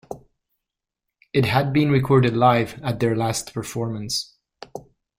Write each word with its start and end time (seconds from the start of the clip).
It 1.31 1.45
had 1.45 1.71
been 1.71 1.91
recorded 1.91 2.35
live 2.35 2.81
at 2.83 2.99
their 2.99 3.15
last 3.15 3.53
performance. 3.53 4.35